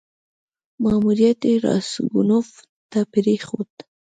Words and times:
ماموریت 0.81 1.39
یې 1.49 1.55
راسګونوف 1.65 2.49
ته 2.91 2.99
پرېښود. 3.13 3.71